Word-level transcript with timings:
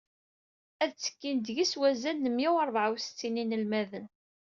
Ad 0.83 0.91
ttekkin 0.93 1.37
deg-s 1.45 1.73
wazal 1.79 2.17
n 2.19 2.27
mya 2.31 2.49
u 2.51 2.53
rebεa 2.67 2.89
u 2.93 2.95
settin 2.97 3.35
n 3.35 3.39
yinelmaden. 3.39 4.05